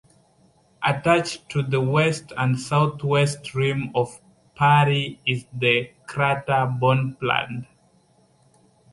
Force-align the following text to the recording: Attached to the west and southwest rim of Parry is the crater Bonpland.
Attached 0.83 1.47
to 1.49 1.61
the 1.61 1.79
west 1.79 2.33
and 2.35 2.59
southwest 2.59 3.53
rim 3.53 3.91
of 3.93 4.19
Parry 4.55 5.21
is 5.27 5.45
the 5.53 5.91
crater 6.07 6.65
Bonpland. 6.81 7.67